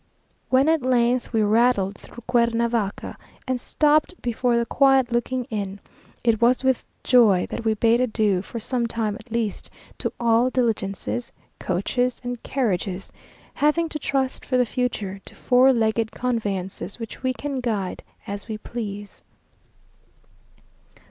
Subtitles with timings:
[0.49, 5.79] When at length we rattled through Cuernavaca, and stopped before the quiet looking inn,
[6.23, 9.69] it was with joy that we bade adieu, for some time at least,
[9.99, 13.11] to all diligences, coaches, and carriages;
[13.53, 18.47] having to trust for the future to four legged conveyances, which we can guide as
[18.47, 19.21] we please.